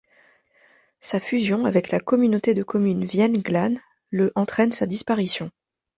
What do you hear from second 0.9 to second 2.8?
Sa fusion avec la communauté de